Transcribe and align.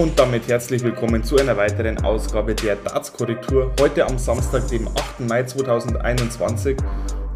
Und 0.00 0.18
damit 0.18 0.48
herzlich 0.48 0.82
willkommen 0.82 1.22
zu 1.22 1.36
einer 1.36 1.58
weiteren 1.58 2.02
Ausgabe 2.02 2.54
der 2.54 2.76
Darts-Korrektur. 2.76 3.70
Heute 3.78 4.06
am 4.06 4.16
Samstag, 4.16 4.66
dem 4.68 4.88
8. 4.88 5.20
Mai 5.28 5.42
2021. 5.42 6.78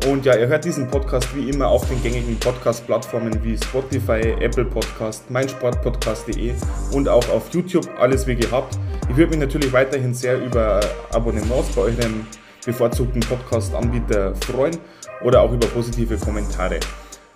Und 0.08 0.24
ja, 0.24 0.34
ihr 0.34 0.46
hört 0.46 0.64
diesen 0.64 0.88
Podcast 0.88 1.28
wie 1.36 1.50
immer 1.50 1.68
auf 1.68 1.86
den 1.86 2.02
gängigen 2.02 2.40
Podcast-Plattformen 2.40 3.44
wie 3.44 3.58
Spotify, 3.58 4.34
Apple 4.40 4.64
Podcast, 4.64 5.30
meinsportpodcast.de 5.30 6.54
und 6.92 7.06
auch 7.06 7.28
auf 7.28 7.52
YouTube. 7.52 7.86
Alles 7.98 8.26
wie 8.26 8.34
gehabt. 8.34 8.78
Ich 9.10 9.16
würde 9.18 9.32
mich 9.32 9.40
natürlich 9.40 9.70
weiterhin 9.70 10.14
sehr 10.14 10.42
über 10.42 10.80
Abonnements 11.10 11.68
bei 11.76 11.82
eurem 11.82 12.26
bevorzugten 12.64 13.20
Podcast-Anbieter 13.20 14.34
freuen 14.36 14.78
oder 15.22 15.42
auch 15.42 15.52
über 15.52 15.66
positive 15.66 16.16
Kommentare. 16.16 16.80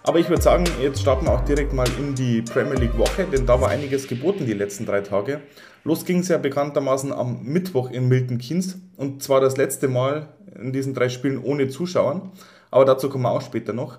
Aber 0.08 0.20
ich 0.20 0.30
würde 0.30 0.40
sagen, 0.40 0.64
jetzt 0.80 1.02
starten 1.02 1.26
wir 1.26 1.32
auch 1.32 1.44
direkt 1.44 1.74
mal 1.74 1.86
in 1.98 2.14
die 2.14 2.40
Premier 2.40 2.76
League 2.76 2.96
Woche, 2.96 3.26
denn 3.30 3.44
da 3.44 3.60
war 3.60 3.68
einiges 3.68 4.08
geboten 4.08 4.46
die 4.46 4.54
letzten 4.54 4.86
drei 4.86 5.02
Tage. 5.02 5.42
Los 5.84 6.06
ging 6.06 6.20
es 6.20 6.28
ja 6.28 6.38
bekanntermaßen 6.38 7.12
am 7.12 7.42
Mittwoch 7.42 7.90
in 7.90 8.08
Milton 8.08 8.38
Keynes 8.38 8.78
und 8.96 9.22
zwar 9.22 9.42
das 9.42 9.58
letzte 9.58 9.86
Mal 9.86 10.30
in 10.58 10.72
diesen 10.72 10.94
drei 10.94 11.10
Spielen 11.10 11.36
ohne 11.36 11.68
Zuschauern, 11.68 12.32
aber 12.70 12.86
dazu 12.86 13.10
kommen 13.10 13.24
wir 13.24 13.32
auch 13.32 13.42
später 13.42 13.74
noch. 13.74 13.98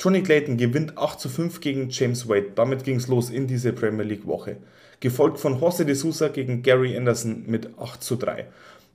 Johnny 0.00 0.20
Clayton 0.20 0.56
gewinnt 0.56 0.98
8 0.98 1.20
zu 1.20 1.28
5 1.28 1.60
gegen 1.60 1.90
James 1.90 2.28
Wade. 2.28 2.50
Damit 2.56 2.82
ging 2.82 2.96
es 2.96 3.06
los 3.06 3.30
in 3.30 3.46
diese 3.46 3.72
Premier 3.72 4.04
League 4.04 4.26
Woche. 4.26 4.56
Gefolgt 4.98 5.38
von 5.38 5.60
Jose 5.60 5.86
de 5.86 5.94
Sousa 5.94 6.26
gegen 6.26 6.64
Gary 6.64 6.96
Anderson 6.96 7.44
mit 7.46 7.70
8 7.78 8.02
zu 8.02 8.16
3. 8.16 8.46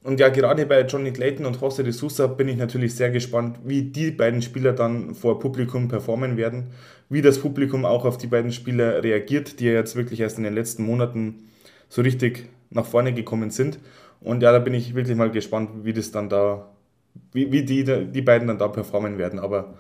Und 0.04 0.20
ja, 0.20 0.30
gerade 0.30 0.66
bei 0.66 0.82
Johnny 0.82 1.12
Clayton 1.12 1.46
und 1.46 1.60
José 1.60 1.84
de 1.84 1.92
Sousa 1.92 2.26
bin 2.26 2.48
ich 2.48 2.58
natürlich 2.58 2.96
sehr 2.96 3.12
gespannt, 3.12 3.60
wie 3.64 3.84
die 3.84 4.10
beiden 4.10 4.42
Spieler 4.42 4.74
dann 4.74 5.14
vor 5.14 5.40
Publikum 5.40 5.88
performen 5.90 6.38
werden, 6.38 6.72
wie 7.10 7.22
das 7.22 7.38
Publikum 7.40 7.86
auch 7.86 8.04
auf 8.06 8.18
die 8.18 8.28
beiden 8.28 8.52
Spieler 8.52 9.04
reagiert, 9.04 9.60
die 9.60 9.66
ja 9.66 9.74
jetzt 9.74 9.96
wirklich 9.96 10.20
erst 10.20 10.40
in 10.40 10.44
den 10.44 10.56
letzten 10.56 10.84
Monaten 10.84 11.50
so 11.88 12.02
richtig 12.02 12.50
nach 12.72 12.86
vorne 12.86 13.14
gekommen 13.14 13.52
sind. 13.52 13.80
Und 14.22 14.42
ja, 14.42 14.52
da 14.52 14.60
bin 14.60 14.74
ich 14.74 14.96
wirklich 14.96 15.18
mal 15.18 15.30
gespannt, 15.30 15.70
wie 15.84 15.94
das 15.94 16.12
dann 16.12 16.30
da, 16.30 16.68
wie, 17.32 17.52
wie 17.52 17.64
die, 17.64 17.84
die 17.84 18.22
beiden 18.22 18.48
dann 18.48 18.58
da 18.58 18.70
performen 18.70 19.20
werden. 19.20 19.40
Aber 19.40 19.76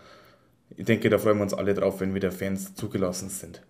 ich 0.78 0.86
denke, 0.86 1.10
da 1.10 1.18
freuen 1.18 1.38
wir 1.38 1.44
uns 1.44 1.54
alle 1.54 1.74
drauf, 1.74 2.00
wenn 2.00 2.14
wieder 2.14 2.32
Fans 2.32 2.76
zugelassen 2.76 3.30
sind. 3.30 3.64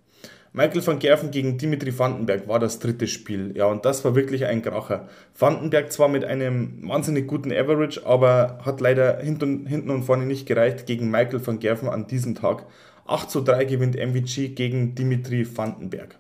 Michael 0.54 0.86
van 0.86 1.00
Gerven 1.00 1.32
gegen 1.32 1.58
Dimitri 1.58 1.98
Vandenberg 1.98 2.46
war 2.48 2.60
das 2.60 2.80
dritte 2.80 3.08
Spiel. 3.08 3.54
Ja, 3.56 3.66
und 3.66 3.86
das 3.86 4.04
war 4.04 4.16
wirklich 4.16 4.46
ein 4.46 4.62
Kracher. 4.62 5.08
Vandenberg 5.38 5.94
zwar 5.94 6.10
mit 6.10 6.26
einem 6.26 6.88
wahnsinnig 6.88 7.26
guten 7.26 7.54
Average, 7.54 8.06
aber 8.06 8.60
hat 8.66 8.82
leider 8.82 9.20
hinten, 9.20 9.90
und 9.90 10.04
vorne 10.04 10.26
nicht 10.26 10.46
gereicht 10.46 10.86
gegen 10.86 11.10
Michael 11.10 11.46
van 11.46 11.60
Gerven 11.60 11.88
an 11.88 12.08
diesem 12.08 12.36
Tag. 12.36 12.66
8 13.06 13.32
zu 13.32 13.42
3 13.42 13.64
gewinnt 13.64 13.96
MVG 13.96 14.50
gegen 14.50 14.94
Dimitri 14.94 15.48
Vandenberg. 15.58 16.18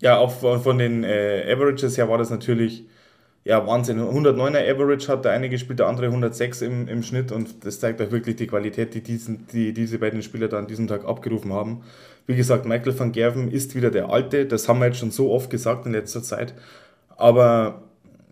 Ja, 0.00 0.18
auch 0.18 0.32
von 0.32 0.78
den 0.78 1.04
äh, 1.04 1.44
Averages 1.48 1.96
her 1.96 2.08
war 2.08 2.18
das 2.18 2.30
natürlich 2.30 2.84
ja, 3.44 3.66
Wahnsinn. 3.66 4.00
109er 4.00 4.70
Average 4.70 5.08
hat 5.08 5.24
der 5.24 5.32
eine 5.32 5.48
gespielt, 5.48 5.78
der 5.78 5.86
andere 5.86 6.06
106 6.06 6.62
im, 6.62 6.88
im 6.88 7.02
Schnitt 7.02 7.32
und 7.32 7.64
das 7.64 7.80
zeigt 7.80 8.00
auch 8.02 8.10
wirklich 8.10 8.36
die 8.36 8.46
Qualität, 8.46 8.94
die, 8.94 9.02
diesen, 9.02 9.46
die 9.46 9.72
diese 9.72 9.98
beiden 9.98 10.22
Spieler 10.22 10.48
da 10.48 10.58
an 10.58 10.66
diesem 10.66 10.86
Tag 10.86 11.04
abgerufen 11.04 11.52
haben. 11.52 11.82
Wie 12.26 12.36
gesagt, 12.36 12.66
Michael 12.66 12.98
van 12.98 13.12
Gerven 13.12 13.50
ist 13.50 13.74
wieder 13.74 13.90
der 13.90 14.10
Alte, 14.10 14.44
das 14.44 14.68
haben 14.68 14.80
wir 14.80 14.86
jetzt 14.86 14.98
schon 14.98 15.10
so 15.10 15.30
oft 15.30 15.50
gesagt 15.50 15.86
in 15.86 15.92
letzter 15.92 16.22
Zeit, 16.22 16.54
aber 17.16 17.82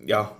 ja, 0.04 0.32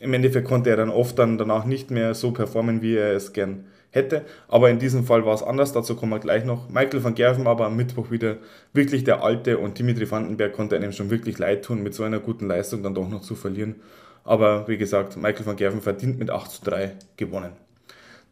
im 0.00 0.14
Endeffekt 0.14 0.46
konnte 0.46 0.70
er 0.70 0.76
dann 0.76 0.90
oft 0.90 1.18
dann 1.18 1.38
danach 1.38 1.64
nicht 1.64 1.90
mehr 1.90 2.14
so 2.14 2.32
performen, 2.32 2.82
wie 2.82 2.96
er 2.96 3.12
es 3.12 3.32
gern 3.32 3.66
hätte. 3.90 4.24
Aber 4.48 4.70
in 4.70 4.78
diesem 4.78 5.04
Fall 5.04 5.24
war 5.24 5.34
es 5.34 5.42
anders, 5.42 5.72
dazu 5.72 5.96
kommen 5.96 6.12
wir 6.12 6.18
gleich 6.18 6.44
noch. 6.44 6.68
Michael 6.68 7.02
van 7.02 7.14
Gerven 7.14 7.46
aber 7.46 7.66
am 7.66 7.76
Mittwoch 7.76 8.10
wieder 8.10 8.36
wirklich 8.72 9.04
der 9.04 9.22
Alte 9.22 9.58
und 9.58 9.78
Dimitri 9.78 10.10
Vandenberg 10.10 10.52
konnte 10.52 10.76
einem 10.76 10.92
schon 10.92 11.10
wirklich 11.10 11.38
leid 11.38 11.64
tun, 11.64 11.82
mit 11.82 11.94
so 11.94 12.04
einer 12.04 12.20
guten 12.20 12.46
Leistung 12.46 12.82
dann 12.82 12.94
doch 12.94 13.08
noch 13.08 13.22
zu 13.22 13.34
verlieren. 13.34 13.76
Aber 14.22 14.68
wie 14.68 14.76
gesagt, 14.76 15.16
Michael 15.16 15.46
van 15.46 15.56
Gerven 15.56 15.80
verdient 15.80 16.18
mit 16.18 16.30
8 16.30 16.50
zu 16.50 16.64
3 16.64 16.92
gewonnen. 17.16 17.52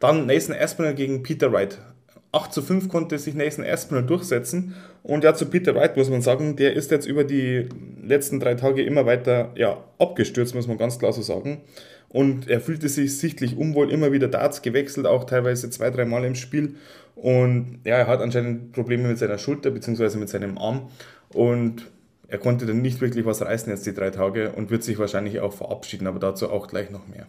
Dann 0.01 0.27
Nathan 0.27 0.57
Aspinall 0.57 0.95
gegen 0.95 1.23
Peter 1.23 1.53
Wright. 1.53 1.79
8 2.35 2.53
zu 2.53 2.63
5 2.63 2.89
konnte 2.89 3.19
sich 3.19 3.35
Nathan 3.35 3.65
Aspinall 3.65 4.05
durchsetzen. 4.05 4.75
Und 5.03 5.25
ja, 5.25 5.35
zu 5.35 5.47
Peter 5.47 5.75
Wright 5.75 5.97
muss 5.97 6.11
man 6.11 6.23
sagen, 6.23 6.57
der 6.57 6.75
ist 6.75 6.91
jetzt 6.91 7.07
über 7.07 7.25
die 7.25 7.69
letzten 8.03 8.41
drei 8.41 8.55
Tage 8.55 8.83
immer 8.83 9.07
weiter 9.07 9.53
ja, 9.57 9.83
abgestürzt, 9.99 10.55
muss 10.55 10.67
man 10.67 10.79
ganz 10.79 10.99
klar 10.99 11.13
so 11.13 11.23
sagen 11.23 11.63
und 12.15 12.49
er 12.49 12.61
fühlte 12.61 12.89
sich 12.89 13.19
sichtlich 13.19 13.57
unwohl, 13.57 13.91
immer 13.91 14.13
wieder 14.13 14.29
Darts 14.29 14.63
gewechselt, 14.63 15.05
auch 15.05 15.25
teilweise 15.25 15.69
zwei, 15.69 15.91
drei 15.91 16.05
Mal 16.05 16.25
im 16.25 16.37
Spiel. 16.37 16.77
Und 17.17 17.81
ja, 17.83 17.97
er 17.97 18.07
hat 18.07 18.21
anscheinend 18.21 18.71
Probleme 18.71 19.09
mit 19.09 19.19
seiner 19.19 19.37
Schulter 19.37 19.73
bzw. 19.73 20.17
mit 20.19 20.29
seinem 20.29 20.57
Arm 20.57 20.91
und 21.31 21.91
er 22.29 22.39
konnte 22.39 22.67
dann 22.67 22.83
nicht 22.83 23.01
wirklich 23.01 23.27
was 23.27 23.43
reißen 23.43 23.69
jetzt 23.69 23.85
die 23.85 23.95
drei 23.95 24.11
Tage 24.11 24.53
und 24.53 24.71
wird 24.71 24.85
sich 24.85 24.97
wahrscheinlich 24.97 25.41
auch 25.41 25.53
verabschieden, 25.53 26.07
aber 26.07 26.21
dazu 26.21 26.51
auch 26.51 26.69
gleich 26.69 26.89
noch 26.91 27.09
mehr. 27.09 27.27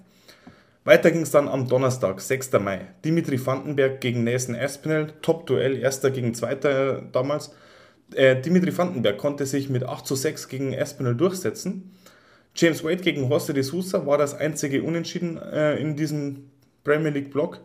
Weiter 0.85 1.09
ging 1.09 1.23
es 1.23 1.31
dann 1.31 1.47
am 1.47 1.67
Donnerstag, 1.67 2.21
6. 2.21 2.53
Mai. 2.59 2.81
Dimitri 3.03 3.43
Vandenberg 3.43 3.99
gegen 4.01 4.23
Nathan 4.23 4.55
Aspinall, 4.55 5.13
Top-Duell, 5.23 5.79
erster 5.79 6.11
gegen 6.11 6.35
zweiter 6.35 7.01
damals. 7.11 7.55
Äh, 8.13 8.39
Dimitri 8.39 8.77
Vandenberg 8.77 9.17
konnte 9.17 9.47
sich 9.47 9.67
mit 9.67 9.83
8 9.83 10.05
zu 10.05 10.13
6 10.13 10.47
gegen 10.47 10.79
Aspinall 10.79 11.15
durchsetzen. 11.15 11.91
James 12.53 12.83
Wade 12.83 12.97
gegen 12.97 13.31
José 13.33 13.53
de 13.53 13.63
Sousa 13.63 14.05
war 14.05 14.19
das 14.19 14.35
einzige 14.35 14.83
Unentschieden 14.83 15.37
äh, 15.37 15.75
in 15.77 15.95
diesem 15.95 16.51
Premier 16.83 17.09
League 17.09 17.31
Block. 17.31 17.61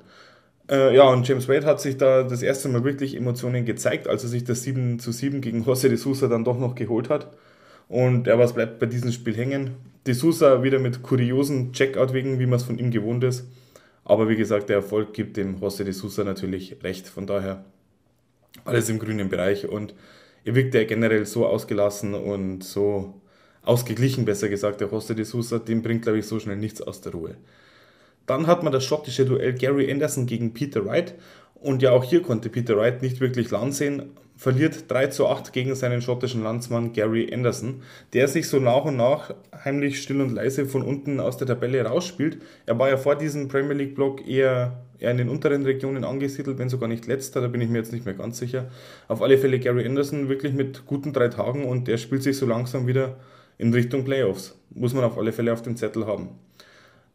Äh, 0.71 0.97
ja, 0.97 1.05
und 1.05 1.29
James 1.29 1.47
Wade 1.47 1.67
hat 1.67 1.83
sich 1.83 1.99
da 1.99 2.23
das 2.23 2.41
erste 2.41 2.71
Mal 2.71 2.85
wirklich 2.85 3.15
Emotionen 3.15 3.67
gezeigt, 3.67 4.09
als 4.09 4.23
er 4.23 4.31
sich 4.31 4.45
das 4.45 4.63
7 4.63 4.99
zu 4.99 5.13
7 5.13 5.43
gegen 5.43 5.63
José 5.65 5.89
de 5.89 5.97
Sousa 5.97 6.27
dann 6.27 6.45
doch 6.45 6.59
noch 6.59 6.75
geholt 6.75 7.11
hat. 7.11 7.29
Und 7.91 8.28
ja, 8.28 8.39
was 8.39 8.55
bleibt 8.55 8.78
bei 8.78 8.87
diesem 8.87 9.11
Spiel 9.11 9.37
hängen? 9.37 9.73
De 10.06 10.15
Sousa 10.15 10.62
wieder 10.62 10.78
mit 10.78 11.03
kuriosen 11.03 11.73
Checkout 11.73 12.12
wegen, 12.12 12.39
wie 12.39 12.47
man 12.47 12.59
es 12.59 12.62
von 12.62 12.78
ihm 12.78 12.93
gewohnt 12.93 13.25
ist. 13.25 13.49
Aber 14.05 14.28
wie 14.28 14.37
gesagt, 14.37 14.69
der 14.69 14.77
Erfolg 14.77 15.12
gibt 15.12 15.37
dem 15.37 15.56
José 15.56 15.83
de 15.83 15.93
Sousa 15.93 16.23
natürlich 16.23 16.77
recht. 16.84 17.09
Von 17.09 17.27
daher 17.27 17.65
alles 18.65 18.89
im 18.89 19.01
grünen 19.01 19.28
Bereich. 19.28 19.69
Und 19.69 19.95
er 20.45 20.55
wirkt 20.55 20.75
ja 20.75 20.84
generell 20.84 21.27
so 21.27 21.45
ausgelassen 21.45 22.15
und 22.15 22.62
so 22.62 23.21
ausgeglichen, 23.62 24.25
besser 24.25 24.49
gesagt, 24.49 24.81
der 24.81 24.89
José 24.89 25.15
de 25.15 25.25
Sousa, 25.25 25.59
dem 25.59 25.83
bringt, 25.83 26.03
glaube 26.03 26.21
ich, 26.21 26.27
so 26.27 26.39
schnell 26.39 26.59
nichts 26.59 26.81
aus 26.81 27.01
der 27.01 27.11
Ruhe. 27.11 27.34
Dann 28.25 28.47
hat 28.47 28.62
man 28.62 28.72
das 28.72 28.84
schottische 28.84 29.25
Duell 29.25 29.55
Gary 29.55 29.91
Anderson 29.91 30.27
gegen 30.27 30.55
Peter 30.55 30.87
Wright. 30.87 31.15
Und 31.57 31.83
ja, 31.83 31.91
auch 31.91 32.05
hier 32.05 32.22
konnte 32.22 32.51
Peter 32.51 32.77
Wright 32.77 33.03
nicht 33.03 33.19
wirklich 33.19 33.51
Land 33.51 33.75
sehen, 33.75 34.12
verliert 34.41 34.91
3 34.91 35.09
zu 35.09 35.28
8 35.28 35.53
gegen 35.53 35.75
seinen 35.75 36.01
schottischen 36.01 36.43
Landsmann 36.43 36.95
Gary 36.95 37.31
Anderson, 37.31 37.83
der 38.15 38.27
sich 38.27 38.49
so 38.49 38.59
nach 38.59 38.87
und 38.87 38.97
nach 38.97 39.34
heimlich 39.65 40.01
still 40.01 40.23
und 40.23 40.33
leise 40.33 40.65
von 40.65 40.81
unten 40.81 41.21
aus 41.21 41.37
der 41.37 41.47
Tabelle 41.47 41.84
rausspielt. 41.84 42.39
Er 42.65 42.78
war 42.78 42.89
ja 42.89 42.97
vor 42.97 43.17
diesem 43.17 43.49
Premier 43.49 43.75
League 43.75 43.95
Block 43.95 44.27
eher, 44.27 44.81
eher 44.99 45.11
in 45.11 45.19
den 45.19 45.28
unteren 45.28 45.62
Regionen 45.65 46.05
angesiedelt, 46.05 46.56
wenn 46.56 46.71
sogar 46.71 46.89
nicht 46.89 47.06
letzter, 47.06 47.43
da 47.43 47.49
bin 47.49 47.61
ich 47.61 47.69
mir 47.69 47.77
jetzt 47.77 47.93
nicht 47.93 48.06
mehr 48.06 48.15
ganz 48.15 48.39
sicher. 48.39 48.71
Auf 49.09 49.21
alle 49.21 49.37
Fälle 49.37 49.59
Gary 49.59 49.84
Anderson 49.84 50.31
wirklich 50.31 50.55
mit 50.55 50.87
guten 50.87 51.12
drei 51.12 51.28
Tagen 51.28 51.67
und 51.67 51.87
der 51.87 51.99
spielt 51.99 52.22
sich 52.22 52.39
so 52.39 52.47
langsam 52.47 52.87
wieder 52.87 53.19
in 53.59 53.75
Richtung 53.75 54.05
Playoffs. 54.05 54.59
Muss 54.71 54.95
man 54.95 55.05
auf 55.05 55.19
alle 55.19 55.33
Fälle 55.33 55.53
auf 55.53 55.61
dem 55.61 55.77
Zettel 55.77 56.07
haben. 56.07 56.31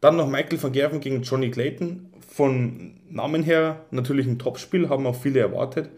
Dann 0.00 0.14
noch 0.16 0.30
Michael 0.30 0.62
van 0.62 0.70
Gerven 0.70 1.00
gegen 1.00 1.22
Johnny 1.22 1.50
Clayton. 1.50 2.06
Von 2.28 3.00
Namen 3.10 3.42
her 3.42 3.84
natürlich 3.90 4.28
ein 4.28 4.38
Topspiel, 4.38 4.88
haben 4.88 5.08
auch 5.08 5.16
viele 5.16 5.40
erwartet. 5.40 5.90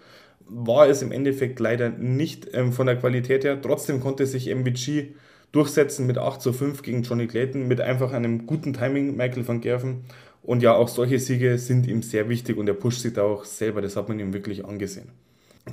War 0.49 0.89
es 0.89 1.03
im 1.03 1.13
Endeffekt 1.13 1.61
leider 1.61 1.91
nicht 1.91 2.49
ähm, 2.55 2.73
von 2.73 2.87
der 2.87 2.97
Qualität 2.97 3.45
her. 3.45 3.61
Trotzdem 3.61 4.01
konnte 4.01 4.27
sich 4.27 4.49
MVG 4.49 5.15
durchsetzen 5.53 6.07
mit 6.07 6.19
8 6.19 6.41
zu 6.41 6.53
5 6.53 6.83
gegen 6.83 7.03
Johnny 7.03 7.27
Clayton 7.27 7.69
mit 7.69 7.81
einfach 7.81 8.13
einem 8.13 8.47
guten 8.47 8.73
Timing 8.73 9.17
Michael 9.17 9.47
van 9.47 9.61
Gerven. 9.61 10.05
Und 10.43 10.63
ja, 10.63 10.75
auch 10.75 10.89
solche 10.89 11.19
Siege 11.19 11.59
sind 11.59 11.87
ihm 11.87 12.03
sehr 12.03 12.29
wichtig 12.29 12.57
und 12.57 12.69
er 12.69 12.75
pusht 12.75 13.01
sich 13.01 13.13
da 13.13 13.23
auch 13.23 13.45
selber, 13.45 13.83
das 13.83 13.97
hat 13.97 14.09
man 14.09 14.19
ihm 14.19 14.33
wirklich 14.33 14.65
angesehen. 14.65 15.09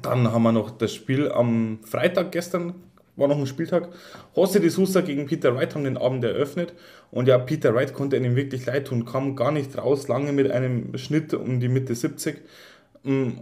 Dann 0.01 0.31
haben 0.31 0.44
wir 0.44 0.51
noch 0.51 0.72
das 0.72 0.94
Spiel 0.94 1.31
am 1.31 1.80
Freitag 1.83 2.31
gestern 2.31 2.74
war 3.16 3.28
noch 3.28 3.38
ein 3.38 3.48
Spieltag. 3.48 3.89
José 4.36 4.60
de 4.60 4.69
Sousa 4.69 5.01
gegen 5.01 5.25
Peter 5.25 5.56
Wright 5.56 5.74
haben 5.74 5.83
den 5.83 5.98
Abend 5.98 6.24
eröffnet. 6.24 6.74
Und 7.12 7.28
ja, 7.28 7.38
Peter 7.38 7.74
Wright 7.74 7.94
konnte 7.94 8.18
ihm 8.18 8.36
wirklich 8.36 8.66
leid 8.66 8.88
tun, 8.88 9.06
kam 9.06 9.36
gar 9.36 9.51
nicht 9.51 9.78
raus, 9.78 10.07
lange 10.07 10.33
mit 10.33 10.51
einem 10.51 10.98
Schnitt 10.98 11.33
um 11.33 11.60
die 11.60 11.69
Mitte 11.69 11.95
70. 11.95 12.42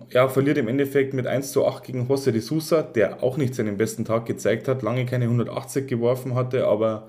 Ja, 0.10 0.28
verliert 0.28 0.58
im 0.58 0.68
Endeffekt 0.68 1.14
mit 1.14 1.26
1 1.26 1.54
zu 1.54 1.66
8 1.66 1.86
gegen 1.86 2.08
José 2.08 2.32
de 2.32 2.42
Sousa, 2.42 2.82
der 2.82 3.24
auch 3.24 3.38
nicht 3.38 3.56
seinen 3.56 3.78
besten 3.78 4.04
Tag 4.04 4.26
gezeigt 4.26 4.68
hat, 4.68 4.82
lange 4.82 5.06
keine 5.06 5.26
180 5.26 5.88
geworfen 5.88 6.36
hatte, 6.36 6.68
aber 6.68 7.08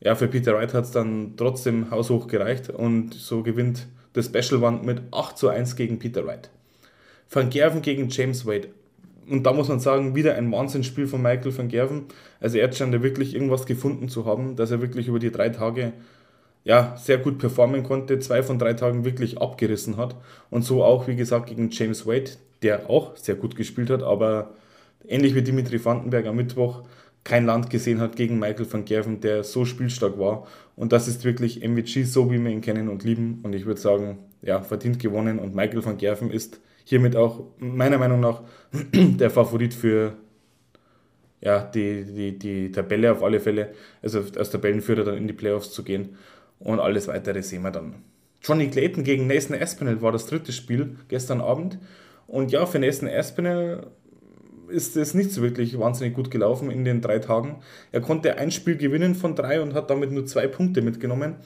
ja, 0.00 0.16
für 0.16 0.26
Peter 0.26 0.54
Wright 0.54 0.74
hat 0.74 0.84
es 0.84 0.90
dann 0.90 1.34
trotzdem 1.36 1.92
haushoch 1.92 2.26
gereicht 2.26 2.70
und 2.70 3.14
so 3.14 3.44
gewinnt 3.44 3.86
das 4.14 4.26
Special 4.26 4.64
One 4.64 4.80
mit 4.82 5.00
8 5.12 5.38
zu 5.38 5.48
1 5.48 5.76
gegen 5.76 6.00
Peter 6.00 6.26
Wright. 6.26 6.50
Van 7.30 7.50
Gerven 7.50 7.82
gegen 7.82 8.08
James 8.08 8.44
Wade 8.44 8.68
und 9.28 9.44
da 9.44 9.52
muss 9.52 9.68
man 9.68 9.80
sagen, 9.80 10.14
wieder 10.14 10.34
ein 10.34 10.50
Wahnsinnsspiel 10.52 11.06
von 11.06 11.22
Michael 11.22 11.56
van 11.56 11.68
Gerven. 11.68 12.04
Also 12.40 12.58
er 12.58 12.72
scheint 12.72 12.94
da 12.94 13.02
wirklich 13.02 13.34
irgendwas 13.34 13.66
gefunden 13.66 14.08
zu 14.08 14.24
haben, 14.24 14.56
dass 14.56 14.70
er 14.70 14.80
wirklich 14.80 15.08
über 15.08 15.18
die 15.18 15.32
drei 15.32 15.48
Tage 15.48 15.92
ja, 16.66 16.96
sehr 16.96 17.18
gut 17.18 17.38
performen 17.38 17.84
konnte, 17.84 18.18
zwei 18.18 18.42
von 18.42 18.58
drei 18.58 18.72
Tagen 18.74 19.04
wirklich 19.04 19.40
abgerissen 19.40 19.96
hat. 19.96 20.16
Und 20.50 20.62
so 20.62 20.82
auch, 20.82 21.06
wie 21.06 21.14
gesagt, 21.14 21.46
gegen 21.46 21.70
James 21.70 22.06
Wade, 22.06 22.32
der 22.60 22.90
auch 22.90 23.16
sehr 23.16 23.36
gut 23.36 23.54
gespielt 23.54 23.88
hat, 23.88 24.02
aber 24.02 24.50
ähnlich 25.06 25.36
wie 25.36 25.42
Dimitri 25.42 25.82
Vandenberg 25.82 26.26
am 26.26 26.34
Mittwoch, 26.34 26.82
kein 27.22 27.46
Land 27.46 27.70
gesehen 27.70 28.00
hat 28.00 28.16
gegen 28.16 28.40
Michael 28.40 28.66
van 28.70 28.84
Gerven, 28.84 29.20
der 29.20 29.44
so 29.44 29.64
spielstark 29.64 30.18
war. 30.18 30.48
Und 30.74 30.92
das 30.92 31.06
ist 31.06 31.24
wirklich 31.24 31.62
MVG, 31.62 32.02
so 32.02 32.32
wie 32.32 32.42
wir 32.42 32.50
ihn 32.50 32.62
kennen 32.62 32.88
und 32.88 33.04
lieben. 33.04 33.40
Und 33.44 33.54
ich 33.54 33.64
würde 33.64 33.80
sagen, 33.80 34.18
ja, 34.42 34.60
verdient 34.60 34.98
gewonnen. 34.98 35.38
Und 35.38 35.54
Michael 35.54 35.84
van 35.84 35.98
Gerven 35.98 36.32
ist 36.32 36.60
hiermit 36.84 37.14
auch 37.14 37.44
meiner 37.58 37.98
Meinung 37.98 38.18
nach 38.18 38.42
der 38.92 39.30
Favorit 39.30 39.72
für 39.72 40.14
ja, 41.40 41.60
die, 41.62 42.04
die, 42.04 42.38
die 42.38 42.72
Tabelle 42.72 43.12
auf 43.12 43.22
alle 43.22 43.38
Fälle, 43.38 43.72
also 44.02 44.20
als 44.36 44.50
Tabellenführer 44.50 45.04
dann 45.04 45.16
in 45.16 45.28
die 45.28 45.32
Playoffs 45.32 45.70
zu 45.70 45.84
gehen. 45.84 46.16
Und 46.58 46.80
alles 46.80 47.08
weitere 47.08 47.42
sehen 47.42 47.62
wir 47.62 47.70
dann. 47.70 47.94
Johnny 48.42 48.68
Clayton 48.68 49.04
gegen 49.04 49.26
Nathan 49.26 49.60
Aspinall 49.60 50.02
war 50.02 50.12
das 50.12 50.26
dritte 50.26 50.52
Spiel 50.52 50.96
gestern 51.08 51.40
Abend. 51.40 51.78
Und 52.26 52.52
ja, 52.52 52.66
für 52.66 52.78
Nathan 52.78 53.08
Aspinall 53.08 53.88
ist 54.68 54.96
es 54.96 55.14
nicht 55.14 55.30
so 55.30 55.42
wirklich 55.42 55.78
wahnsinnig 55.78 56.14
gut 56.14 56.30
gelaufen 56.30 56.70
in 56.70 56.84
den 56.84 57.00
drei 57.00 57.18
Tagen. 57.18 57.56
Er 57.92 58.00
konnte 58.00 58.36
ein 58.36 58.50
Spiel 58.50 58.76
gewinnen 58.76 59.14
von 59.14 59.34
drei 59.34 59.60
und 59.60 59.74
hat 59.74 59.90
damit 59.90 60.10
nur 60.10 60.26
zwei 60.26 60.46
Punkte 60.46 60.82
mitgenommen. 60.82 61.36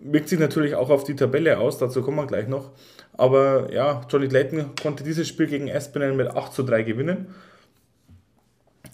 Wirkt 0.00 0.28
sich 0.28 0.38
natürlich 0.38 0.74
auch 0.74 0.90
auf 0.90 1.04
die 1.04 1.16
Tabelle 1.16 1.58
aus, 1.58 1.78
dazu 1.78 2.02
kommen 2.02 2.18
wir 2.18 2.26
gleich 2.26 2.48
noch. 2.48 2.72
Aber 3.14 3.72
ja, 3.72 4.02
Johnny 4.08 4.28
Clayton 4.28 4.74
konnte 4.80 5.02
dieses 5.02 5.26
Spiel 5.26 5.46
gegen 5.46 5.68
Espinel 5.68 6.14
mit 6.14 6.28
8 6.28 6.52
zu 6.52 6.62
3 6.62 6.82
gewinnen. 6.82 7.34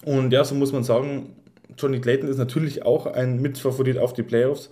Und 0.05 0.33
ja, 0.33 0.45
so 0.45 0.55
muss 0.55 0.73
man 0.73 0.85
sagen, 0.85 1.35
Johnny 1.77 2.01
Clayton 2.01 2.29
ist 2.29 2.39
natürlich 2.39 2.85
auch 2.85 3.07
ein 3.07 3.41
Mitfavorit 3.41 3.99
auf 3.99 4.13
die 4.13 4.23
Playoffs, 4.23 4.71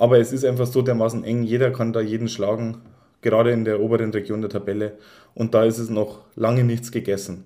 aber 0.00 0.18
es 0.18 0.32
ist 0.32 0.46
einfach 0.46 0.66
so 0.66 0.80
dermaßen 0.80 1.24
eng, 1.24 1.42
jeder 1.42 1.70
kann 1.70 1.92
da 1.92 2.00
jeden 2.00 2.26
schlagen, 2.26 2.78
gerade 3.20 3.50
in 3.50 3.66
der 3.66 3.80
oberen 3.80 4.10
Region 4.12 4.40
der 4.40 4.48
Tabelle. 4.48 4.96
Und 5.34 5.52
da 5.52 5.64
ist 5.64 5.76
es 5.76 5.90
noch 5.90 6.20
lange 6.36 6.64
nichts 6.64 6.90
gegessen. 6.90 7.44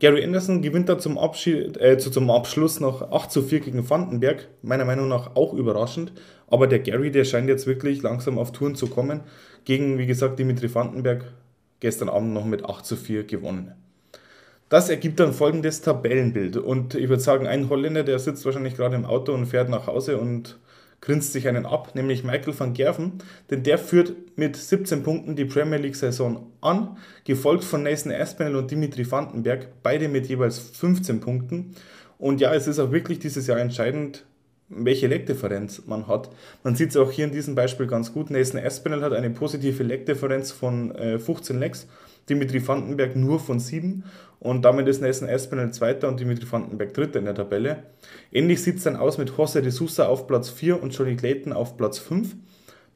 Gary 0.00 0.24
Anderson 0.24 0.62
gewinnt 0.62 0.88
da 0.88 0.98
zum, 0.98 1.18
Abschied, 1.18 1.76
äh, 1.76 1.98
zum 1.98 2.30
Abschluss 2.30 2.80
noch 2.80 3.12
8 3.12 3.30
zu 3.30 3.42
4 3.42 3.60
gegen 3.60 3.90
Vandenberg. 3.90 4.48
Meiner 4.62 4.86
Meinung 4.86 5.06
nach 5.06 5.36
auch 5.36 5.52
überraschend. 5.52 6.14
Aber 6.46 6.66
der 6.66 6.78
Gary, 6.78 7.10
der 7.10 7.24
scheint 7.24 7.50
jetzt 7.50 7.66
wirklich 7.66 8.02
langsam 8.02 8.38
auf 8.38 8.52
Touren 8.52 8.74
zu 8.74 8.86
kommen. 8.86 9.20
Gegen, 9.66 9.98
wie 9.98 10.06
gesagt, 10.06 10.38
Dimitri 10.38 10.74
Vandenberg 10.74 11.26
gestern 11.80 12.08
Abend 12.08 12.32
noch 12.32 12.46
mit 12.46 12.64
8 12.64 12.86
zu 12.86 12.96
4 12.96 13.24
gewonnen. 13.24 13.72
Das 14.70 14.88
ergibt 14.88 15.20
dann 15.20 15.34
folgendes 15.34 15.82
Tabellenbild. 15.82 16.56
Und 16.56 16.94
ich 16.94 17.10
würde 17.10 17.22
sagen, 17.22 17.46
ein 17.46 17.68
Holländer, 17.68 18.02
der 18.02 18.18
sitzt 18.18 18.46
wahrscheinlich 18.46 18.76
gerade 18.76 18.96
im 18.96 19.04
Auto 19.04 19.34
und 19.34 19.44
fährt 19.44 19.68
nach 19.68 19.88
Hause 19.88 20.16
und 20.16 20.58
grinst 21.02 21.32
sich 21.32 21.48
einen 21.48 21.66
ab, 21.66 21.94
nämlich 21.94 22.24
Michael 22.24 22.58
van 22.58 22.72
Gerven, 22.72 23.14
denn 23.50 23.62
der 23.64 23.76
führt 23.76 24.14
mit 24.36 24.56
17 24.56 25.02
Punkten 25.02 25.36
die 25.36 25.44
Premier 25.44 25.78
League-Saison 25.78 26.46
an, 26.62 26.96
gefolgt 27.24 27.64
von 27.64 27.82
Nathan 27.82 28.12
Aspinall 28.12 28.56
und 28.56 28.70
Dimitri 28.70 29.10
Vandenberg, 29.10 29.82
beide 29.82 30.08
mit 30.08 30.28
jeweils 30.28 30.58
15 30.58 31.20
Punkten. 31.20 31.74
Und 32.18 32.40
ja, 32.40 32.54
es 32.54 32.68
ist 32.68 32.78
auch 32.78 32.92
wirklich 32.92 33.18
dieses 33.18 33.48
Jahr 33.48 33.58
entscheidend, 33.58 34.24
welche 34.68 35.08
Leckdifferenz 35.08 35.82
man 35.86 36.06
hat. 36.06 36.30
Man 36.62 36.76
sieht 36.76 36.90
es 36.90 36.96
auch 36.96 37.10
hier 37.10 37.26
in 37.26 37.32
diesem 37.32 37.56
Beispiel 37.56 37.88
ganz 37.88 38.12
gut. 38.12 38.30
Nathan 38.30 38.64
Aspinall 38.64 39.02
hat 39.02 39.12
eine 39.12 39.30
positive 39.30 39.82
Leckdifferenz 39.82 40.52
von 40.52 40.94
äh, 40.94 41.18
15 41.18 41.58
Lecks, 41.58 41.88
Dimitri 42.28 42.66
Vandenberg 42.66 43.16
nur 43.16 43.40
von 43.40 43.58
7 43.58 44.04
und 44.38 44.64
damit 44.64 44.88
ist 44.88 45.00
Nathan 45.00 45.28
Aspinall 45.28 45.72
Zweiter 45.72 46.08
und 46.08 46.18
Dimitri 46.18 46.50
Vandenberg 46.50 46.94
Dritter 46.94 47.18
in 47.18 47.26
der 47.26 47.34
Tabelle. 47.34 47.84
Ähnlich 48.32 48.62
sieht 48.62 48.78
es 48.78 48.84
dann 48.84 48.96
aus 48.96 49.18
mit 49.18 49.30
José 49.30 49.60
de 49.60 49.70
Sousa 49.70 50.06
auf 50.06 50.26
Platz 50.26 50.50
4 50.50 50.82
und 50.82 50.96
Johnny 50.96 51.16
Clayton 51.16 51.52
auf 51.52 51.76
Platz 51.76 51.98
5. 51.98 52.34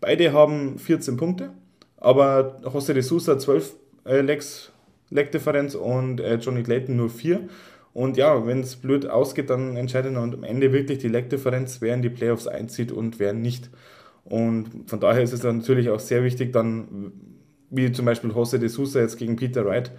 Beide 0.00 0.32
haben 0.32 0.78
14 0.78 1.16
Punkte, 1.16 1.50
aber 1.98 2.60
José 2.64 2.92
de 2.92 3.02
Sousa 3.02 3.38
12 3.38 3.74
äh, 4.04 4.22
Leckdifferenz 5.10 5.74
und 5.74 6.20
äh, 6.20 6.36
Johnny 6.36 6.62
Clayton 6.62 6.96
nur 6.96 7.10
4. 7.10 7.48
Und 7.92 8.18
ja, 8.18 8.46
wenn 8.46 8.60
es 8.60 8.76
blöd 8.76 9.06
ausgeht, 9.06 9.48
dann 9.48 9.76
entscheidet 9.76 10.14
am 10.16 10.44
Ende 10.44 10.72
wirklich 10.72 10.98
die 10.98 11.08
Leckdifferenz, 11.08 11.80
wer 11.80 11.94
in 11.94 12.02
die 12.02 12.10
Playoffs 12.10 12.46
einzieht 12.46 12.92
und 12.92 13.18
wer 13.18 13.32
nicht. 13.32 13.70
Und 14.24 14.68
von 14.86 15.00
daher 15.00 15.22
ist 15.22 15.32
es 15.32 15.40
dann 15.40 15.58
natürlich 15.58 15.88
auch 15.88 16.00
sehr 16.00 16.22
wichtig, 16.22 16.52
dann, 16.52 17.12
wie 17.70 17.92
zum 17.92 18.06
Beispiel 18.06 18.30
Jose 18.30 18.58
de 18.58 18.68
Sousa 18.68 19.00
jetzt 19.00 19.16
gegen 19.18 19.36
Peter 19.36 19.64
Wright, 19.64 19.92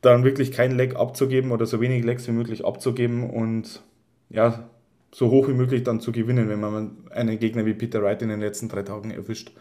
dann 0.00 0.24
wirklich 0.24 0.52
kein 0.52 0.76
Leck 0.76 0.96
abzugeben 0.96 1.50
oder 1.52 1.66
so 1.66 1.80
wenig 1.80 2.04
Lecks 2.04 2.26
wie 2.28 2.32
möglich 2.32 2.64
abzugeben 2.64 3.30
und 3.30 3.82
ja, 4.28 4.68
so 5.12 5.30
hoch 5.30 5.48
wie 5.48 5.52
möglich 5.52 5.84
dann 5.84 6.00
zu 6.00 6.12
gewinnen, 6.12 6.48
wenn 6.48 6.60
man 6.60 6.96
einen 7.10 7.38
Gegner 7.38 7.64
wie 7.66 7.74
Peter 7.74 8.02
Wright 8.02 8.20
in 8.20 8.28
den 8.28 8.40
letzten 8.40 8.68
drei 8.68 8.82
Tagen 8.82 9.10
erwischt. 9.10 9.52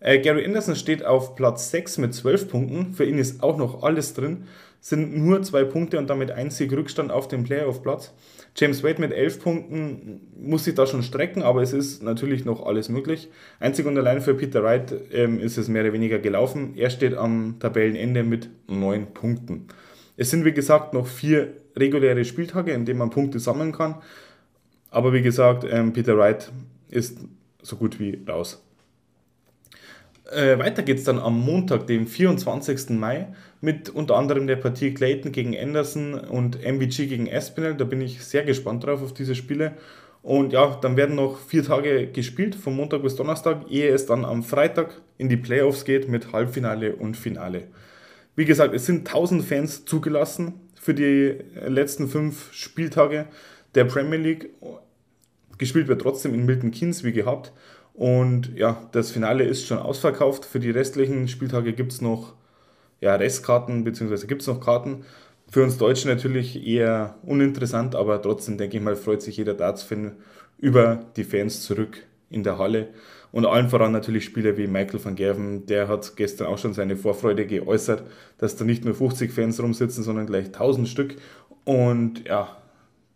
Äh, 0.00 0.18
Gary 0.18 0.44
Anderson 0.44 0.76
steht 0.76 1.04
auf 1.04 1.34
Platz 1.36 1.70
6 1.70 1.98
mit 1.98 2.14
12 2.14 2.48
Punkten. 2.48 2.94
Für 2.94 3.04
ihn 3.04 3.18
ist 3.18 3.42
auch 3.42 3.56
noch 3.56 3.82
alles 3.82 4.14
drin 4.14 4.44
sind 4.86 5.16
nur 5.16 5.42
zwei 5.42 5.64
Punkte 5.64 5.98
und 5.98 6.08
damit 6.08 6.30
einzig 6.30 6.72
Rückstand 6.72 7.10
auf 7.10 7.26
dem 7.26 7.42
Playoff-Platz. 7.42 8.14
James 8.54 8.84
Wade 8.84 9.00
mit 9.00 9.10
elf 9.10 9.42
Punkten 9.42 10.20
muss 10.40 10.62
sich 10.62 10.76
da 10.76 10.86
schon 10.86 11.02
strecken, 11.02 11.42
aber 11.42 11.60
es 11.60 11.72
ist 11.72 12.04
natürlich 12.04 12.44
noch 12.44 12.64
alles 12.64 12.88
möglich. 12.88 13.28
Einzig 13.58 13.84
und 13.86 13.98
allein 13.98 14.20
für 14.20 14.34
Peter 14.34 14.62
Wright 14.62 14.94
ähm, 15.12 15.40
ist 15.40 15.58
es 15.58 15.66
mehr 15.66 15.82
oder 15.82 15.92
weniger 15.92 16.20
gelaufen. 16.20 16.74
Er 16.76 16.90
steht 16.90 17.14
am 17.14 17.56
Tabellenende 17.58 18.22
mit 18.22 18.48
neun 18.68 19.12
Punkten. 19.12 19.66
Es 20.16 20.30
sind 20.30 20.44
wie 20.44 20.52
gesagt 20.52 20.94
noch 20.94 21.08
vier 21.08 21.54
reguläre 21.74 22.24
Spieltage, 22.24 22.70
in 22.70 22.84
denen 22.84 23.00
man 23.00 23.10
Punkte 23.10 23.40
sammeln 23.40 23.72
kann. 23.72 23.96
Aber 24.90 25.12
wie 25.12 25.22
gesagt, 25.22 25.66
ähm, 25.68 25.92
Peter 25.92 26.16
Wright 26.16 26.52
ist 26.88 27.18
so 27.60 27.74
gut 27.74 27.98
wie 27.98 28.20
raus. 28.28 28.62
Äh, 30.30 30.58
weiter 30.58 30.82
geht 30.82 30.98
es 30.98 31.04
dann 31.04 31.18
am 31.18 31.40
Montag, 31.40 31.86
dem 31.86 32.06
24. 32.06 32.90
Mai, 32.90 33.28
mit 33.60 33.90
unter 33.90 34.16
anderem 34.16 34.46
der 34.46 34.56
Partie 34.56 34.92
Clayton 34.92 35.32
gegen 35.32 35.56
Anderson 35.56 36.14
und 36.14 36.60
MVG 36.62 37.06
gegen 37.06 37.26
Espinel. 37.28 37.74
Da 37.74 37.84
bin 37.84 38.00
ich 38.00 38.24
sehr 38.24 38.44
gespannt 38.44 38.84
drauf 38.84 39.02
auf 39.02 39.14
diese 39.14 39.34
Spiele. 39.34 39.74
Und 40.22 40.52
ja, 40.52 40.76
dann 40.82 40.96
werden 40.96 41.14
noch 41.14 41.38
vier 41.38 41.62
Tage 41.62 42.08
gespielt, 42.08 42.56
von 42.56 42.74
Montag 42.74 43.02
bis 43.02 43.14
Donnerstag, 43.14 43.70
ehe 43.70 43.90
es 43.90 44.06
dann 44.06 44.24
am 44.24 44.42
Freitag 44.42 45.00
in 45.18 45.28
die 45.28 45.36
Playoffs 45.36 45.84
geht 45.84 46.08
mit 46.08 46.32
Halbfinale 46.32 46.96
und 46.96 47.16
Finale. 47.16 47.68
Wie 48.34 48.44
gesagt, 48.44 48.74
es 48.74 48.86
sind 48.86 49.06
1000 49.06 49.44
Fans 49.44 49.84
zugelassen 49.84 50.54
für 50.74 50.94
die 50.94 51.36
letzten 51.64 52.08
fünf 52.08 52.52
Spieltage 52.52 53.26
der 53.76 53.84
Premier 53.84 54.18
League. 54.18 54.50
Gespielt 55.58 55.86
wird 55.86 56.02
trotzdem 56.02 56.34
in 56.34 56.44
Milton 56.44 56.72
Keynes 56.72 57.04
wie 57.04 57.12
gehabt. 57.12 57.52
Und 57.96 58.54
ja, 58.54 58.88
das 58.92 59.10
Finale 59.10 59.44
ist 59.44 59.66
schon 59.66 59.78
ausverkauft. 59.78 60.44
Für 60.44 60.60
die 60.60 60.70
restlichen 60.70 61.28
Spieltage 61.28 61.72
gibt 61.72 61.92
es 61.92 62.02
noch 62.02 62.34
ja, 63.00 63.14
Restkarten, 63.14 63.84
beziehungsweise 63.84 64.26
gibt 64.26 64.42
es 64.42 64.48
noch 64.48 64.60
Karten. 64.60 65.04
Für 65.48 65.62
uns 65.62 65.78
Deutschen 65.78 66.10
natürlich 66.10 66.66
eher 66.66 67.14
uninteressant, 67.22 67.94
aber 67.94 68.20
trotzdem 68.20 68.58
denke 68.58 68.76
ich 68.76 68.82
mal, 68.82 68.96
freut 68.96 69.22
sich 69.22 69.38
jeder 69.38 69.54
Darts-Fan 69.54 70.12
über 70.58 71.06
die 71.16 71.24
Fans 71.24 71.62
zurück 71.62 72.02
in 72.28 72.42
der 72.42 72.58
Halle. 72.58 72.88
Und 73.32 73.46
allen 73.46 73.70
voran 73.70 73.92
natürlich 73.92 74.24
Spieler 74.24 74.58
wie 74.58 74.66
Michael 74.66 75.02
van 75.02 75.14
Gerven, 75.14 75.64
der 75.64 75.88
hat 75.88 76.16
gestern 76.16 76.48
auch 76.48 76.58
schon 76.58 76.74
seine 76.74 76.96
Vorfreude 76.96 77.46
geäußert, 77.46 78.02
dass 78.36 78.56
da 78.56 78.64
nicht 78.64 78.84
nur 78.84 78.94
50 78.94 79.32
Fans 79.32 79.62
rumsitzen, 79.62 80.04
sondern 80.04 80.26
gleich 80.26 80.46
1000 80.46 80.86
Stück. 80.86 81.16
Und 81.64 82.26
ja, 82.26 82.56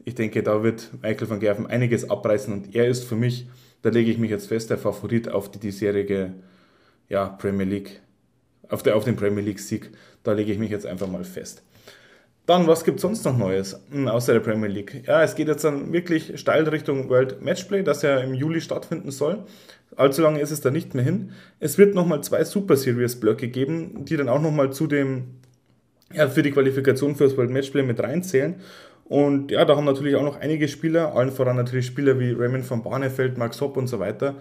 ich 0.04 0.14
denke, 0.14 0.42
da 0.42 0.62
wird 0.62 0.90
Michael 1.02 1.28
van 1.28 1.40
Gerven 1.40 1.66
einiges 1.66 2.08
abreißen 2.08 2.52
und 2.52 2.74
er 2.74 2.88
ist 2.88 3.04
für 3.04 3.16
mich 3.16 3.46
da 3.82 3.90
lege 3.90 4.10
ich 4.10 4.18
mich 4.18 4.30
jetzt 4.30 4.48
fest, 4.48 4.70
der 4.70 4.78
Favorit 4.78 5.28
auf 5.28 5.50
die 5.50 5.58
diesjährige 5.58 6.34
ja, 7.08 7.28
Premier 7.28 7.66
League, 7.66 8.00
auf, 8.68 8.82
der, 8.82 8.96
auf 8.96 9.04
den 9.04 9.16
Premier 9.16 9.42
League-Sieg. 9.42 9.90
Da 10.22 10.32
lege 10.32 10.52
ich 10.52 10.58
mich 10.58 10.70
jetzt 10.70 10.86
einfach 10.86 11.08
mal 11.08 11.24
fest. 11.24 11.62
Dann, 12.46 12.66
was 12.66 12.84
gibt 12.84 12.96
es 12.96 13.02
sonst 13.02 13.24
noch 13.24 13.36
Neues, 13.36 13.80
hm, 13.90 14.08
außer 14.08 14.32
der 14.32 14.40
Premier 14.40 14.68
League? 14.68 15.04
Ja, 15.06 15.22
es 15.22 15.34
geht 15.34 15.48
jetzt 15.48 15.62
dann 15.62 15.92
wirklich 15.92 16.38
steil 16.40 16.68
Richtung 16.68 17.08
World 17.08 17.42
Matchplay, 17.42 17.82
das 17.82 18.02
ja 18.02 18.18
im 18.18 18.34
Juli 18.34 18.60
stattfinden 18.60 19.10
soll. 19.10 19.44
Allzu 19.96 20.22
lange 20.22 20.40
ist 20.40 20.50
es 20.50 20.60
da 20.60 20.70
nicht 20.70 20.94
mehr 20.94 21.04
hin. 21.04 21.32
Es 21.58 21.78
wird 21.78 21.94
nochmal 21.94 22.22
zwei 22.22 22.44
Super 22.44 22.76
Series 22.76 23.20
Blöcke 23.20 23.48
geben, 23.48 24.04
die 24.04 24.16
dann 24.16 24.28
auch 24.28 24.40
nochmal 24.40 24.72
zu 24.72 24.86
dem, 24.86 25.36
ja, 26.12 26.28
für 26.28 26.42
die 26.42 26.50
Qualifikation 26.50 27.14
für 27.14 27.24
das 27.24 27.36
World 27.36 27.50
Matchplay 27.50 27.82
mit 27.82 28.00
reinzählen. 28.00 28.56
Und 29.10 29.50
ja, 29.50 29.64
da 29.64 29.74
haben 29.74 29.86
natürlich 29.86 30.14
auch 30.14 30.22
noch 30.22 30.38
einige 30.38 30.68
Spieler, 30.68 31.16
allen 31.16 31.32
voran 31.32 31.56
natürlich 31.56 31.84
Spieler 31.86 32.20
wie 32.20 32.30
Raymond 32.30 32.70
van 32.70 32.84
Barneveld, 32.84 33.38
Max 33.38 33.60
Hopp 33.60 33.76
und 33.76 33.88
so 33.88 33.98
weiter. 33.98 34.36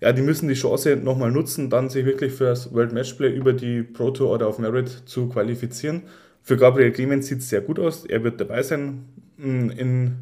Ja, 0.00 0.12
die 0.12 0.22
müssen 0.22 0.48
die 0.48 0.54
Chance 0.54 0.96
nochmal 0.96 1.30
nutzen, 1.30 1.68
dann 1.68 1.90
sich 1.90 2.06
wirklich 2.06 2.32
für 2.32 2.44
das 2.44 2.72
World 2.72 2.94
Matchplay 2.94 3.28
über 3.28 3.52
die 3.52 3.82
Pro 3.82 4.12
Tour 4.12 4.30
oder 4.30 4.48
auf 4.48 4.58
Merit 4.58 4.88
zu 4.88 5.28
qualifizieren. 5.28 6.04
Für 6.40 6.56
Gabriel 6.56 6.90
Clemens 6.90 7.26
sieht 7.26 7.40
es 7.40 7.50
sehr 7.50 7.60
gut 7.60 7.78
aus. 7.78 8.06
Er 8.06 8.24
wird 8.24 8.40
dabei 8.40 8.62
sein 8.62 9.04
in 9.36 10.16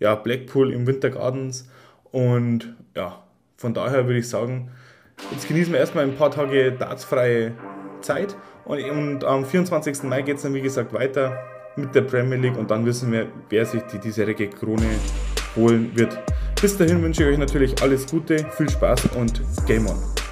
ja, 0.00 0.16
Blackpool 0.16 0.70
im 0.70 0.86
Winter 0.86 1.08
Gardens. 1.08 1.66
Und 2.12 2.74
ja, 2.94 3.24
von 3.56 3.72
daher 3.72 4.06
würde 4.06 4.18
ich 4.18 4.28
sagen, 4.28 4.70
jetzt 5.32 5.48
genießen 5.48 5.72
wir 5.72 5.80
erstmal 5.80 6.04
ein 6.04 6.16
paar 6.16 6.30
Tage 6.30 6.72
dartsfreie 6.72 7.52
Zeit. 8.02 8.36
Und, 8.66 8.84
und 8.84 9.24
am 9.24 9.46
24. 9.46 10.02
Mai 10.02 10.20
geht 10.20 10.36
es 10.36 10.42
dann, 10.42 10.52
wie 10.52 10.60
gesagt, 10.60 10.92
weiter 10.92 11.38
mit 11.76 11.94
der 11.94 12.02
Premier 12.02 12.38
League 12.38 12.56
und 12.56 12.70
dann 12.70 12.84
wissen 12.86 13.10
wir, 13.12 13.28
wer 13.50 13.66
sich 13.66 13.82
die 13.92 13.98
diesjährige 13.98 14.48
Krone 14.48 14.88
holen 15.56 15.90
wird. 15.94 16.18
Bis 16.60 16.76
dahin 16.76 17.02
wünsche 17.02 17.22
ich 17.22 17.28
euch 17.28 17.38
natürlich 17.38 17.80
alles 17.82 18.06
Gute, 18.06 18.46
viel 18.56 18.68
Spaß 18.68 19.06
und 19.16 19.42
Game 19.66 19.86
On! 19.86 20.23